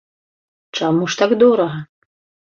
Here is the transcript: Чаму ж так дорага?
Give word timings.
Чаму 0.79 1.09
ж 1.15 1.19
так 1.23 1.31
дорага? 1.43 1.79